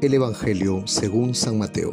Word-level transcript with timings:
El 0.00 0.14
Evangelio 0.14 0.86
según 0.86 1.34
San 1.34 1.58
Mateo. 1.58 1.90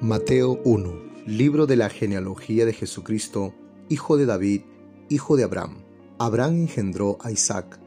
Mateo 0.00 0.60
1. 0.64 0.92
Libro 1.26 1.66
de 1.66 1.74
la 1.74 1.90
genealogía 1.90 2.64
de 2.64 2.72
Jesucristo, 2.72 3.52
hijo 3.88 4.16
de 4.16 4.26
David, 4.26 4.62
hijo 5.08 5.36
de 5.36 5.42
Abraham. 5.42 5.82
Abraham 6.20 6.60
engendró 6.60 7.18
a 7.20 7.32
Isaac, 7.32 7.80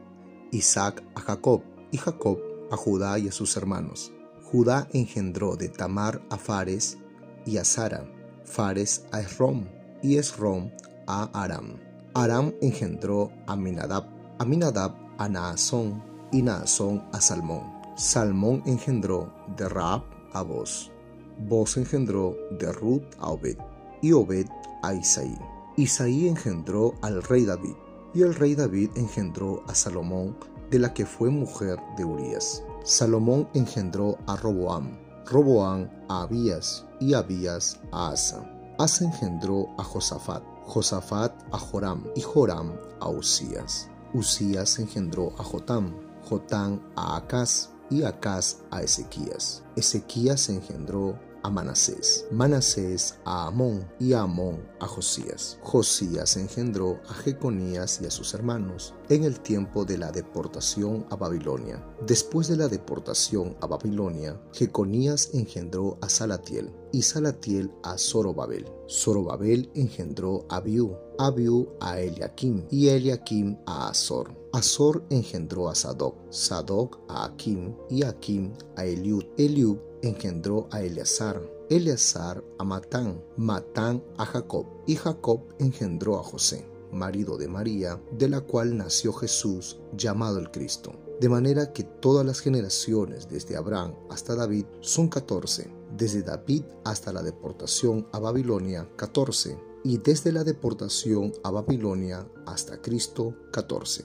Isaac 0.52 1.02
a 1.14 1.22
Jacob, 1.22 1.62
y 1.90 1.96
Jacob 1.96 2.38
a 2.70 2.76
Judá 2.76 3.18
y 3.18 3.28
a 3.28 3.32
sus 3.32 3.56
hermanos. 3.56 4.12
Judá 4.42 4.88
engendró 4.92 5.56
de 5.56 5.70
Tamar 5.70 6.20
a 6.28 6.36
Fares 6.36 6.98
y 7.46 7.56
a 7.56 7.64
Sara, 7.64 8.12
Fares 8.44 9.06
a 9.10 9.22
Esrom, 9.22 9.68
y 10.02 10.18
Esrom 10.18 10.70
a 11.06 11.30
Aram. 11.32 11.78
Aram 12.12 12.52
engendró 12.60 13.32
a 13.46 13.56
Minadab, 13.56 14.04
Aminadab 14.38 14.94
a 15.16 15.30
Naasón, 15.30 16.04
y 16.30 16.42
Naasón 16.42 17.08
a 17.10 17.22
Salmón. 17.22 17.79
Salmón 18.00 18.62
engendró 18.64 19.30
de 19.58 19.68
Raab 19.68 20.02
a 20.32 20.40
Boz. 20.40 20.90
Boz 21.36 21.76
engendró 21.76 22.34
de 22.58 22.72
Ruth 22.72 23.04
a 23.18 23.28
Obed, 23.28 23.58
y 24.00 24.12
Obed 24.12 24.46
a 24.82 24.94
Isaí. 24.94 25.36
Isaí 25.76 26.26
engendró 26.26 26.94
al 27.02 27.22
rey 27.22 27.44
David, 27.44 27.74
y 28.14 28.22
el 28.22 28.34
rey 28.34 28.54
David 28.54 28.88
engendró 28.94 29.62
a 29.68 29.74
Salomón, 29.74 30.34
de 30.70 30.78
la 30.78 30.94
que 30.94 31.04
fue 31.04 31.28
mujer 31.28 31.78
de 31.98 32.06
Urías. 32.06 32.64
Salomón 32.84 33.46
engendró 33.52 34.16
a 34.26 34.34
Roboam, 34.34 34.96
Roboam 35.26 35.90
a 36.08 36.22
Abías, 36.22 36.86
y 37.00 37.12
Abías 37.12 37.78
a 37.92 38.12
Asa. 38.12 38.50
Asa 38.78 39.04
engendró 39.04 39.68
a 39.76 39.84
Josafat, 39.84 40.42
Josafat 40.64 41.34
a 41.52 41.58
Joram, 41.58 42.06
y 42.16 42.22
Joram 42.22 42.72
a 42.98 43.10
Usías. 43.10 43.90
Usías 44.14 44.78
engendró 44.78 45.34
a 45.38 45.44
Jotam, 45.44 45.94
Jotam 46.26 46.80
a 46.96 47.16
Acaz, 47.16 47.69
y 47.90 48.04
Acaz 48.04 48.58
a 48.70 48.82
Ezequías. 48.82 49.62
Ezequías 49.76 50.48
engendró 50.48 51.18
Manasés, 51.48 52.26
Manasés 52.30 53.18
a 53.24 53.46
Amón 53.46 53.88
y 53.98 54.12
Amón 54.12 54.68
a 54.80 54.86
Josías. 54.86 55.58
Josías 55.62 56.36
engendró 56.36 57.00
a 57.08 57.14
Jeconías 57.14 58.00
y 58.02 58.06
a 58.06 58.10
sus 58.10 58.34
hermanos 58.34 58.92
en 59.08 59.24
el 59.24 59.40
tiempo 59.40 59.84
de 59.84 59.96
la 59.96 60.12
deportación 60.12 61.06
a 61.08 61.16
Babilonia. 61.16 61.82
Después 62.06 62.48
de 62.48 62.56
la 62.56 62.68
deportación 62.68 63.56
a 63.60 63.66
Babilonia, 63.66 64.38
Jeconías 64.52 65.30
engendró 65.32 65.96
a 66.02 66.10
Salatiel 66.10 66.70
y 66.92 67.02
Salatiel 67.02 67.72
a 67.82 67.96
Zorobabel. 67.96 68.66
Zorobabel 68.88 69.70
engendró 69.74 70.44
a 70.48 70.56
Abiú, 70.56 70.94
Abiú 71.18 71.68
a 71.80 72.00
Eliakim 72.00 72.66
y 72.70 72.88
Eliakim 72.88 73.56
a 73.66 73.88
Azor. 73.88 74.36
Azor 74.52 75.06
engendró 75.10 75.68
a 75.68 75.74
Sadoc, 75.74 76.16
Sadoc 76.30 76.98
a 77.08 77.24
Akim 77.24 77.74
y 77.88 78.02
Akim 78.02 78.52
a 78.76 78.84
Eliud. 78.84 79.24
Eliud 79.38 79.78
engendró 80.02 80.68
a 80.70 80.82
Eleazar, 80.82 81.40
Eleazar 81.68 82.42
a 82.58 82.64
Matán, 82.64 83.22
Matán 83.36 84.02
a 84.16 84.26
Jacob, 84.26 84.66
y 84.86 84.96
Jacob 84.96 85.42
engendró 85.58 86.18
a 86.18 86.22
José, 86.22 86.66
marido 86.92 87.36
de 87.36 87.48
María, 87.48 88.00
de 88.12 88.28
la 88.28 88.40
cual 88.40 88.76
nació 88.76 89.12
Jesús, 89.12 89.78
llamado 89.96 90.38
el 90.38 90.50
Cristo. 90.50 90.92
De 91.20 91.28
manera 91.28 91.72
que 91.72 91.84
todas 91.84 92.24
las 92.24 92.40
generaciones 92.40 93.28
desde 93.28 93.56
Abraham 93.56 93.94
hasta 94.08 94.34
David 94.34 94.64
son 94.80 95.08
catorce, 95.08 95.70
desde 95.96 96.22
David 96.22 96.62
hasta 96.84 97.12
la 97.12 97.22
deportación 97.22 98.06
a 98.12 98.18
Babilonia, 98.18 98.88
catorce, 98.96 99.58
y 99.84 99.98
desde 99.98 100.32
la 100.32 100.44
deportación 100.44 101.32
a 101.42 101.50
Babilonia 101.50 102.26
hasta 102.46 102.80
Cristo, 102.80 103.34
catorce. 103.52 104.04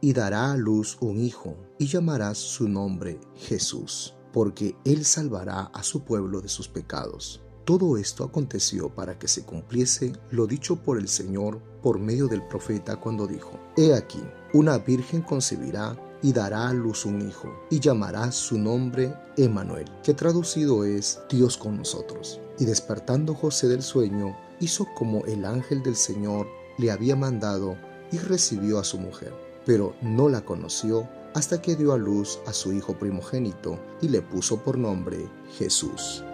y 0.00 0.12
dará 0.12 0.52
a 0.52 0.56
luz 0.56 0.96
un 1.00 1.20
hijo, 1.20 1.56
y 1.78 1.86
llamarás 1.86 2.38
su 2.38 2.68
nombre 2.68 3.20
Jesús, 3.34 4.14
porque 4.32 4.76
él 4.84 5.04
salvará 5.04 5.70
a 5.72 5.82
su 5.82 6.02
pueblo 6.04 6.40
de 6.40 6.48
sus 6.48 6.68
pecados. 6.68 7.42
Todo 7.64 7.96
esto 7.96 8.22
aconteció 8.22 8.94
para 8.94 9.18
que 9.18 9.26
se 9.26 9.44
cumpliese 9.44 10.12
lo 10.30 10.46
dicho 10.46 10.76
por 10.76 10.98
el 10.98 11.08
Señor 11.08 11.60
por 11.82 11.98
medio 11.98 12.28
del 12.28 12.46
profeta 12.46 12.96
cuando 12.96 13.26
dijo, 13.26 13.58
He 13.76 13.94
aquí, 13.94 14.22
una 14.52 14.78
virgen 14.78 15.22
concebirá 15.22 15.96
y 16.22 16.32
dará 16.32 16.68
a 16.68 16.72
luz 16.72 17.04
un 17.04 17.26
hijo, 17.26 17.52
y 17.70 17.80
llamará 17.80 18.30
su 18.30 18.58
nombre 18.58 19.14
Emmanuel, 19.36 19.86
que 20.04 20.14
traducido 20.14 20.84
es 20.84 21.20
Dios 21.28 21.56
con 21.56 21.76
nosotros. 21.76 22.40
Y 22.58 22.64
despertando 22.64 23.34
José 23.34 23.68
del 23.68 23.82
sueño, 23.82 24.36
hizo 24.60 24.86
como 24.94 25.24
el 25.26 25.44
ángel 25.44 25.82
del 25.82 25.96
Señor 25.96 26.46
le 26.78 26.90
había 26.90 27.16
mandado 27.16 27.76
y 28.12 28.18
recibió 28.18 28.78
a 28.78 28.84
su 28.84 28.98
mujer 28.98 29.45
pero 29.66 29.94
no 30.00 30.30
la 30.30 30.40
conoció 30.42 31.06
hasta 31.34 31.60
que 31.60 31.76
dio 31.76 31.92
a 31.92 31.98
luz 31.98 32.38
a 32.46 32.54
su 32.54 32.72
hijo 32.72 32.98
primogénito 32.98 33.78
y 34.00 34.08
le 34.08 34.22
puso 34.22 34.62
por 34.62 34.78
nombre 34.78 35.28
Jesús. 35.58 36.24